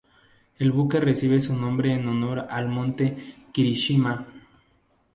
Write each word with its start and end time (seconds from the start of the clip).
El 0.57 0.71
buque 0.71 0.99
recibe 0.99 1.39
su 1.41 1.55
nombre 1.55 1.93
en 1.93 2.07
honor 2.07 2.47
al 2.49 2.67
Monte 2.69 3.15
Kirishima. 3.51 4.25